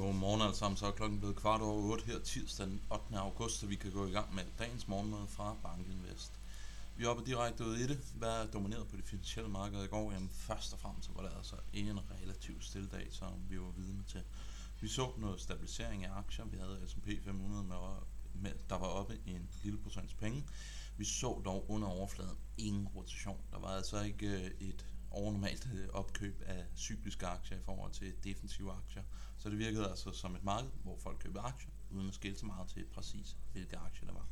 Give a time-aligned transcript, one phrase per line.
[0.00, 3.18] Godmorgen alle sammen, så er klokken blevet kvart over 8 her tirsdag den 8.
[3.18, 6.32] august, så vi kan gå i gang med dagens morgenmad fra Bankinvest.
[6.96, 7.98] Vi er oppe direkte ud i det.
[8.14, 10.12] Hvad er domineret på det finansielle marked i går?
[10.12, 14.04] Jamen først og fremmest var det altså en relativt stille dag, som vi var vidne
[14.08, 14.22] til.
[14.80, 16.44] Vi så noget stabilisering af aktier.
[16.44, 17.76] Vi havde S&P 500, med,
[18.34, 20.44] med, der var oppe i en lille procents penge.
[20.96, 23.40] Vi så dog under overfladen ingen rotation.
[23.50, 28.14] Der var altså ikke øh, et overnormalt øh, opkøb af cykliske aktier i forhold til
[28.24, 29.02] defensive aktier.
[29.38, 32.46] Så det virkede altså som et marked, hvor folk købte aktier, uden at skille så
[32.46, 34.28] meget til præcis, hvilke aktier der var.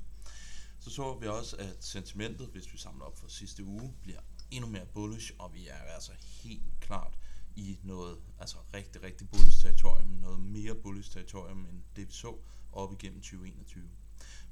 [0.81, 4.21] Så så vi også, at sentimentet, hvis vi samler op for sidste uge, bliver
[4.51, 7.19] endnu mere bullish, og vi er altså helt klart
[7.57, 12.37] i noget altså rigtig, rigtig bullish territorium, noget mere bullish territorium end det vi så
[12.73, 13.89] op igennem 2021.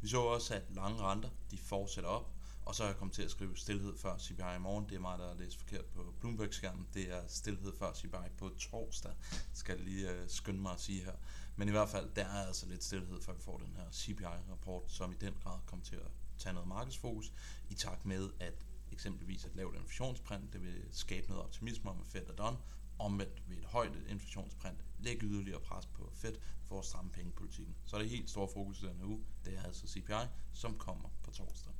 [0.00, 2.35] Vi så også, at lange renter, de fortsætter op,
[2.66, 4.88] og så er jeg kommet til at skrive stillhed før CPI i morgen.
[4.88, 6.88] Det er mig, der har læst forkert på Bloomberg-skærmen.
[6.94, 9.12] Det er stillhed før CPI på torsdag,
[9.52, 11.12] skal jeg lige øh, skynde mig at sige her.
[11.56, 14.82] Men i hvert fald, der er altså lidt stillhed, før vi får den her CPI-rapport,
[14.90, 17.32] som i den grad kommer til at tage noget markedsfokus,
[17.70, 18.54] i takt med, at
[18.92, 22.58] eksempelvis et lavt inflationsprint, det vil skabe noget optimisme om, at Fed er done,
[22.98, 27.76] omvendt ved et højt inflationsprint, lægge yderligere pres på Fed for at stramme pengepolitikken.
[27.84, 31.08] Så er det helt store fokus i denne uge, det er altså CPI, som kommer
[31.22, 31.72] på torsdag.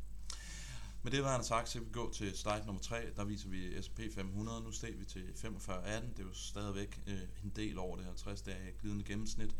[1.06, 3.10] Men det var sagt, så vi gå til slide nummer 3.
[3.16, 4.62] Der viser vi S&P 500.
[4.62, 5.44] Nu steg vi til 45,18.
[5.46, 9.56] Det er jo stadigvæk øh, en del over det 50 dage glidende gennemsnit.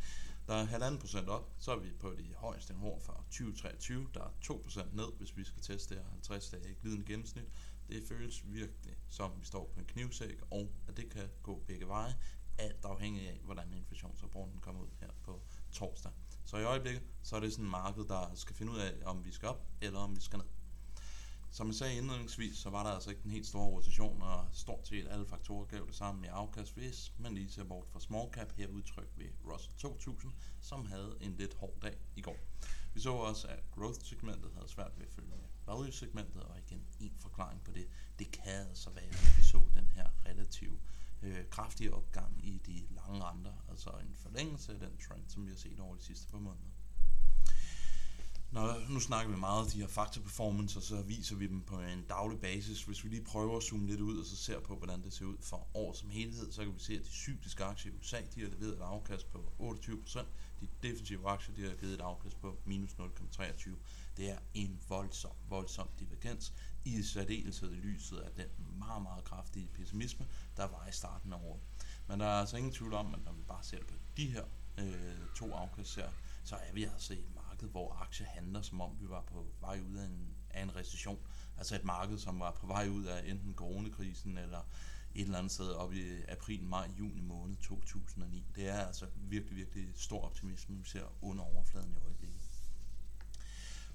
[0.47, 1.55] Der er 1,5 procent op.
[1.58, 4.06] Så er vi på de højeste niveauer fra 2023.
[4.14, 7.48] Der er 2 procent ned, hvis vi skal teste det her 50 dage glidende gennemsnit.
[7.88, 11.88] Det føles virkelig som, vi står på en knivsæk, og at det kan gå begge
[11.88, 12.14] veje,
[12.58, 16.12] alt afhængig af, hvordan inflationsrapporten kommer ud her på torsdag.
[16.44, 19.25] Så i øjeblikket, så er det sådan en marked, der skal finde ud af, om
[19.25, 20.56] vi skal op, eller om vi skal ned.
[21.57, 24.89] Som jeg sagde indledningsvis, så var der altså ikke den helt store rotation, og stort
[24.89, 28.33] set alle faktorer gav det samme i afkast, hvis man lige ser bort fra small
[28.33, 32.37] cap, her udtrykt ved Russell 2000, som havde en lidt hård dag i går.
[32.95, 37.16] Vi så også, at growth-segmentet havde svært ved at følge med value-segmentet, og igen en
[37.19, 37.89] forklaring på det.
[38.19, 40.81] Det kan altså være, at vi så den her relativt
[41.22, 45.50] øh, kraftige opgang i de lange renter, altså en forlængelse af den trend, som vi
[45.50, 46.75] har set over de sidste par måneder.
[48.51, 51.62] Når, nu snakker vi meget om de her fakta performance, og så viser vi dem
[51.62, 52.83] på en daglig basis.
[52.83, 55.25] Hvis vi lige prøver at zoome lidt ud, og så ser på, hvordan det ser
[55.25, 58.21] ud for år som helhed, så kan vi se, at de cykliske aktier i USA,
[58.34, 60.25] de har leveret et afkast på 28%.
[60.61, 63.71] De defensive aktier, de har givet et afkast på minus 0,23.
[64.17, 66.53] Det er en voldsom, voldsom divergens,
[66.84, 68.47] i særdeleshed i lyset af den
[68.78, 70.27] meget, meget kraftige pessimisme,
[70.57, 71.61] der var i starten af året.
[72.09, 74.45] Men der er altså ingen tvivl om, at når vi bare ser på de her
[74.78, 76.11] øh, to afkast her,
[76.45, 79.47] så er vi altså i et marked, hvor aktier handler, som om vi var på
[79.61, 81.19] vej ud af en, af en recession.
[81.56, 84.61] Altså et marked, som var på vej ud af enten coronakrisen eller
[85.15, 88.45] et eller andet sted op i april, maj, juni måned 2009.
[88.55, 92.46] Det er altså virkelig, virkelig stor optimisme, vi ser under overfladen i øjeblikket.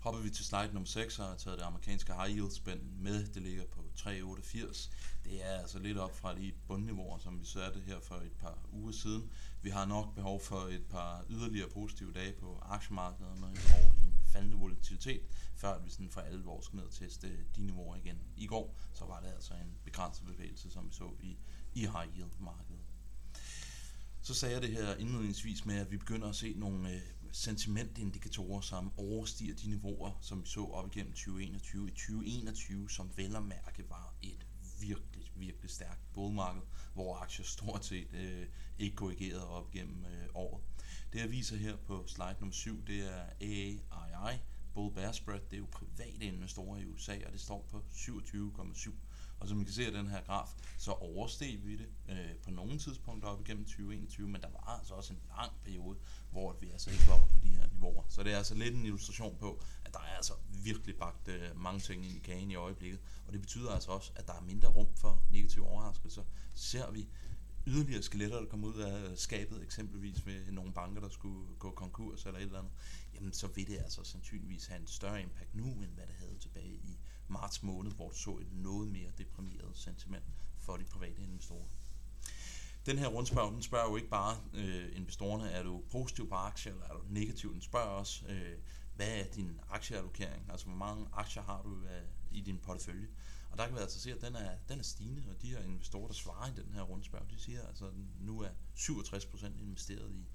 [0.02, 3.28] Hopper vi til slide nummer 6, og har taget det amerikanske high yield spænd med.
[3.28, 4.90] Det ligger på 3,88.
[5.24, 8.58] Det er altså lidt op fra de bundniveauer, som vi satte her for et par
[8.72, 9.32] uger siden.
[9.62, 13.58] Vi har nok behov for et par yderligere positive dage på aktiemarkederne og en
[14.32, 15.22] faldende volatilitet,
[15.56, 18.18] før vi sådan for alvor skal ned og teste de niveauer igen.
[18.38, 21.38] I går så var det altså en begrænset bevægelse, som vi så i,
[21.74, 22.82] i high yield markedet.
[24.22, 28.62] Så sagde jeg det her indledningsvis med, at vi begynder at se nogle øh, sentimentindikatorer,
[28.62, 31.88] som overstiger de niveauer, som vi så op igennem 2021.
[31.88, 34.48] I 2021, som vel at mærke var et
[34.82, 36.62] virkelig, virkelig stærkt bullmarked,
[36.94, 38.48] hvor aktier stort set øh,
[38.80, 40.64] ikke korrigerede op igennem øh, året.
[41.14, 44.38] Det jeg viser her på slide nummer 7, det er AAII,
[44.74, 48.92] Bull Bear Spread, det er jo private investorer i USA, og det står på 27,7.
[49.40, 52.52] Og som I kan se af den her graf, så oversteg vi det øh, på
[52.52, 55.98] nogle tidspunkter op igennem 2021, men der var altså også en lang periode,
[56.32, 58.04] hvor vi altså ikke var på de her niveauer.
[58.10, 60.34] Så det er altså lidt en illustration på, at der er altså
[60.64, 64.12] virkelig bagt øh, mange ting ind i kagen i øjeblikket, og det betyder altså også,
[64.16, 66.24] at der er mindre rum for negative overraskelser.
[66.54, 67.08] Ser vi
[67.68, 72.26] yderligere skeletter, der kommer ud af skabet, eksempelvis med nogle banker, der skulle gå konkurs
[72.26, 72.74] eller et eller andet,
[73.14, 76.38] jamen så vil det altså sandsynligvis have en større impact nu, end hvad det havde
[76.40, 76.98] tilbage i
[77.28, 80.24] marts måned, hvor du så et noget mere deprimeret sentiment
[80.58, 81.68] for de private investorer.
[82.86, 86.74] Den her rundspørg, den spørger jo ikke bare øh, investorerne, er du positiv på aktier,
[86.74, 87.54] eller er du negativ?
[87.54, 88.58] Den spørger også, øh,
[88.96, 90.46] hvad er din aktieallokering?
[90.50, 92.02] Altså, hvor mange aktier har du øh,
[92.32, 93.08] i din portefølje?
[93.52, 95.60] Og der kan vi altså se, at den er, den er stigende, og de her
[95.60, 100.30] investorer, der svarer i den her rundspørg, de siger altså, nu er 67% investeret i,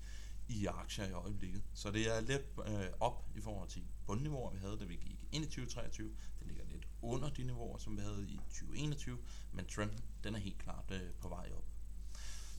[0.49, 1.63] i aktier i øjeblikket.
[1.75, 5.25] Så det er lidt øh, op i forhold til bundniveauer, vi havde, da vi gik
[5.33, 6.17] ind i 2023.
[6.39, 9.19] Det ligger lidt under de niveauer, som vi havde i 2021,
[9.53, 11.65] men trenden den er helt klart øh, på vej op.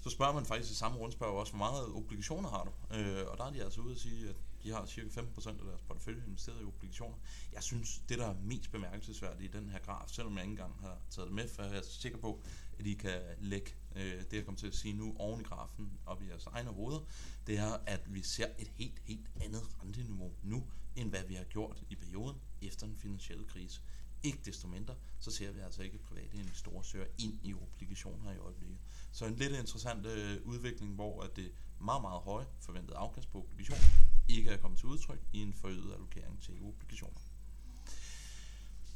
[0.01, 2.95] så spørger man faktisk i samme rundspørg også, hvor meget obligationer har du?
[2.95, 4.35] Øh, og der er de altså ude at sige, at
[4.67, 7.17] de har cirka 15% af deres portefølje investeret i obligationer.
[7.53, 10.73] Jeg synes, det der er mest bemærkelsesværdigt i den her graf, selvom jeg ikke engang
[10.79, 12.43] har taget det med, for jeg er sikker på,
[12.79, 15.91] at I kan lægge øh, det, jeg kommer til at sige nu, oven i grafen
[16.05, 16.99] op i jeres egne hoveder,
[17.47, 20.63] det er, at vi ser et helt, helt andet renteniveau nu,
[20.95, 23.81] end hvad vi har gjort i perioden efter den finansielle krise.
[24.23, 28.37] Ikke desto mindre, så ser vi altså ikke private investorer søge ind i obligationer i
[28.37, 28.79] øjeblikket.
[29.11, 33.37] Så en lidt interessant øh, udvikling, hvor at det meget, meget høje forventede afkast på
[33.37, 37.19] obligationer ikke er kommet til udtryk i en forøget allokering til obligationer.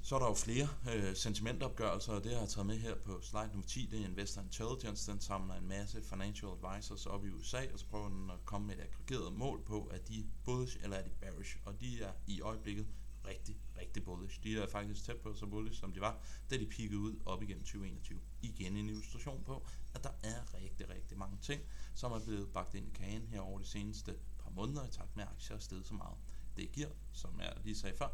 [0.04, 3.22] Så er der jo flere øh, sentimentopgørelser, og det har jeg taget med her på
[3.22, 3.86] slide nummer 10.
[3.92, 7.86] Det er Investor Intelligence, den samler en masse financial advisors op i USA, og så
[7.86, 11.10] prøver den at komme med et aggregeret mål på, at de bullish eller er de
[11.10, 12.88] bearish, og de er i øjeblikket
[13.28, 14.44] rigtig, rigtig bullish.
[14.44, 16.20] De er faktisk tæt på så bullish, som de var,
[16.50, 18.20] da de peakede ud op igennem 2021.
[18.42, 21.62] Igen en illustration på, at der er rigtig, rigtig mange ting,
[21.96, 24.16] som er blevet bagt ind i kagen her over de seneste
[24.52, 26.18] par måneder, i takt med aktier er steget så meget.
[26.56, 28.08] Det giver, som jeg lige sagde før,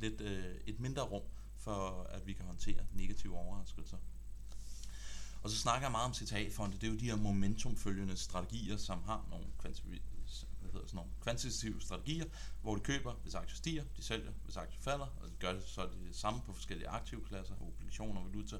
[0.00, 1.22] lidt øh, et mindre rum
[1.56, 3.96] for, at vi kan håndtere negative overraskelser.
[5.42, 6.74] Og så snakker jeg meget om CTA-fonde.
[6.76, 9.46] Det er jo de her momentumfølgende strategier, som har nogle
[10.60, 12.24] hvad hedder sådan nogle kvantitative strategier,
[12.62, 15.62] hvor de køber, hvis aktier stiger, de sælger, hvis aktier falder, og de gør det
[15.66, 18.56] så det samme på forskellige aktivklasser, obligationer, valuta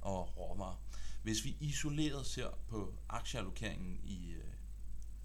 [0.00, 0.76] og råvarer.
[1.22, 4.44] Hvis vi isoleret ser på aktieallokeringen i øh,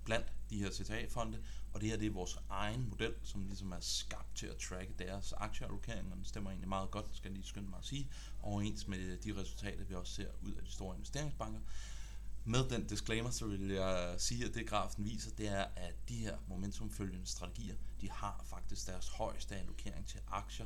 [0.06, 1.40] blandt de her CTA-fonde,
[1.74, 4.94] og det her det er vores egen model, som ligesom er skabt til at tracke
[5.00, 8.10] deres aktieallokering, og den stemmer egentlig meget godt, skal jeg lige skynde mig at sige,
[8.42, 11.60] overens med de resultater, vi også ser ud af de store investeringsbanker.
[12.46, 16.16] Med den disclaimer, så vil jeg sige, at det grafen viser, det er, at de
[16.16, 20.66] her momentumfølgende strategier, de har faktisk deres højeste allokering til aktier,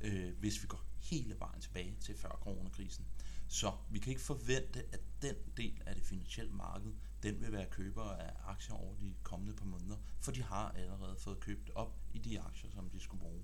[0.00, 3.06] øh, hvis vi går hele vejen tilbage til før coronakrisen.
[3.48, 7.66] Så vi kan ikke forvente, at den del af det finansielle marked, den vil være
[7.66, 11.98] købere af aktier over de kommende par måneder, for de har allerede fået købt op
[12.14, 13.42] i de aktier, som de skulle bruge.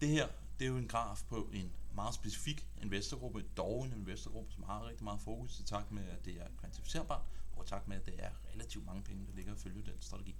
[0.00, 0.28] Det her,
[0.58, 4.88] det er jo en graf på en meget specifik investorgruppe, dog en investorgruppe, som har
[4.88, 7.22] rigtig meget fokus i takt med, at det er kvantificerbart,
[7.52, 10.00] og i takt med, at det er relativt mange penge, der ligger og følge den
[10.00, 10.36] strategi.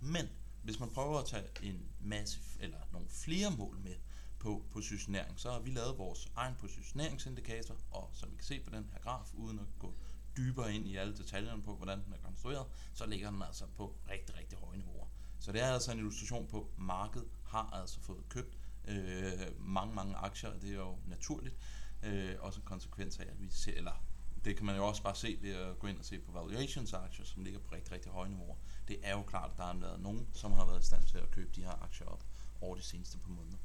[0.00, 0.28] Men
[0.62, 3.94] hvis man prøver at tage en masse, eller nogle flere mål med
[4.40, 8.70] på positionering, så har vi lavet vores egen positioneringsindikator, og som vi kan se på
[8.70, 9.94] den her graf, uden at gå
[10.36, 13.96] dybere ind i alle detaljerne på, hvordan den er konstrueret, så ligger den altså på
[14.10, 15.06] rigtig, rigtig høje niveauer.
[15.38, 18.58] Så det er altså en illustration på, at markedet har altså fået købt
[18.88, 21.56] øh, mange, mange aktier, og det er jo naturligt.
[22.02, 24.04] Øh, også en konsekvens af, at vi ser, eller
[24.44, 26.92] det kan man jo også bare se ved at gå ind og se på valuations
[26.92, 28.56] aktier, som ligger på rigtig, rigtig høje niveauer.
[28.88, 31.18] Det er jo klart, at der har været nogen, som har været i stand til
[31.18, 32.24] at købe de her aktier op
[32.60, 33.56] over de seneste par måneder.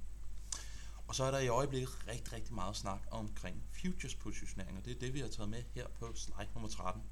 [1.08, 4.96] Og så er der i øjeblikket rigtig, rigtig meget snak omkring futures positionering, og det
[4.96, 7.04] er det, vi har taget med her på slide nummer 13.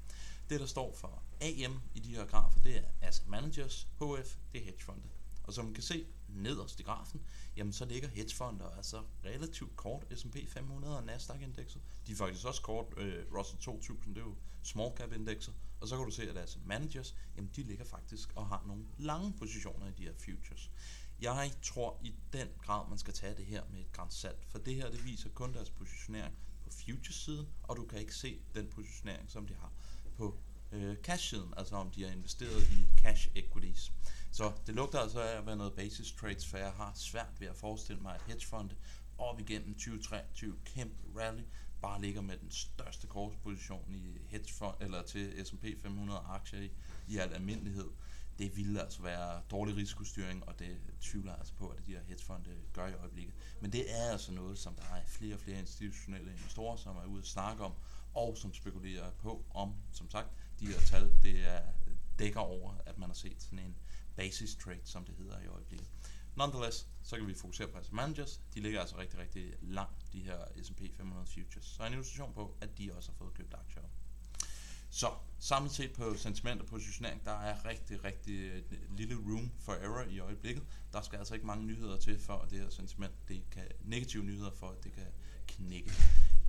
[0.50, 4.60] Det, der står for AM i de her grafer, det er Asset Managers, HF, det
[4.60, 5.02] er hedgefonde.
[5.44, 7.22] Og som man kan se nederst i grafen,
[7.56, 11.82] jamen så ligger hedgefonde altså relativt kort S&P 500 og Nasdaq-indekset.
[12.06, 15.54] De er faktisk også kort øh, Russell 2000, det er jo small cap indekset.
[15.80, 18.84] Og så kan du se, at asset managers, jamen de ligger faktisk og har nogle
[18.98, 20.70] lange positioner i de her futures.
[21.20, 24.58] Jeg tror i den grad, man skal tage det her med et grænsalt, salt, for
[24.58, 26.34] det her det viser kun deres positionering
[26.64, 29.72] på futures-siden, og du kan ikke se den positionering, som de har
[30.16, 30.38] på
[30.72, 33.92] øh, cash-siden, altså om de har investeret i cash equities.
[34.32, 37.48] Så det lugter altså af at være noget basis trades, for jeg har svært ved
[37.48, 38.74] at forestille mig, at hedgefonde
[39.18, 41.42] op igennem 2023 kæmpe rally
[41.82, 46.70] bare ligger med den største kursposition i hedgefond, eller til S&P 500 aktier i,
[47.08, 47.90] i al almindelighed
[48.38, 52.02] det ville altså være dårlig risikostyring, og det tvivler jeg altså på, at de her
[52.02, 53.34] hedgefonde gør i øjeblikket.
[53.60, 57.04] Men det er altså noget, som der er flere og flere institutionelle investorer, som er
[57.04, 57.72] ude at snakke om,
[58.14, 60.28] og som spekulerer på, om, som sagt,
[60.60, 61.62] de her tal, det er,
[62.18, 63.76] dækker over, at man har set sådan en
[64.16, 65.88] basis trade, som det hedder i øjeblikket.
[66.36, 68.40] Nonetheless, så kan vi fokusere på asset managers.
[68.54, 71.64] De ligger altså rigtig, rigtig langt, de her S&P 500 futures.
[71.64, 73.90] Så en illustration på, at de også har fået købt aktier op.
[74.94, 78.62] Så samlet set på sentiment og positionering, der er rigtig, rigtig øh,
[78.96, 80.64] lille room for error i øjeblikket.
[80.92, 84.24] Der skal altså ikke mange nyheder til, for at det her sentiment, det kan, negative
[84.24, 85.06] nyheder for, at det kan
[85.46, 85.92] knække.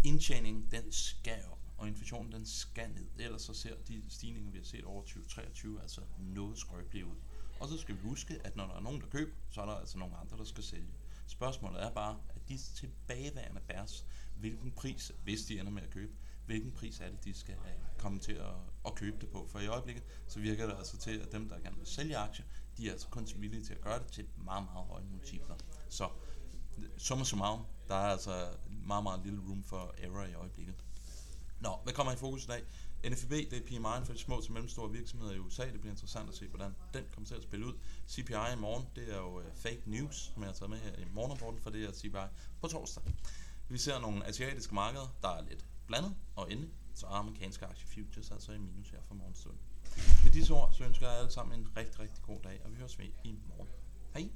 [0.03, 3.07] Indtjeningen, den skal op, og inflationen, den skal ned.
[3.19, 7.17] Ellers så ser de stigninger, vi har set over 2023, altså noget skrøbelige ud.
[7.59, 9.73] Og så skal vi huske, at når der er nogen, der køber, så er der
[9.73, 10.93] altså nogle andre, der skal sælge.
[11.27, 16.13] Spørgsmålet er bare, at de tilbageværende bærs, hvilken pris, hvis de ender med at købe,
[16.45, 17.55] hvilken pris er det, de skal
[17.97, 19.47] komme til at, at købe det på.
[19.51, 22.45] For i øjeblikket, så virker det altså til, at dem, der gerne vil sælge aktier,
[22.77, 25.55] de er altså kun villige til at gøre det til meget, meget høje multipler.
[25.89, 26.09] Så
[26.97, 28.49] summa summarum, der er altså
[28.85, 30.75] meget, meget lille room for error i øjeblikket.
[31.59, 32.63] Nå, hvad kommer i fokus i dag?
[33.09, 35.63] NFB, det er PMI for de små til mellemstore virksomheder i USA.
[35.65, 37.73] Det bliver interessant at se, hvordan den kommer til at spille ud.
[38.07, 40.91] CPI i morgen, det er jo øh, fake news, som jeg har taget med her
[40.95, 43.03] i morgenrapporten, for det er CPI på torsdag.
[43.69, 47.87] Vi ser nogle asiatiske markeder, der er lidt blandet, og endelig så er amerikanske aktie
[47.87, 49.59] futures altså i minus her for morgenstunden.
[50.23, 52.77] Med disse ord, så ønsker jeg alle sammen en rigtig, rigtig god dag, og vi
[52.77, 53.69] høres ved i morgen.
[54.13, 54.29] Hej!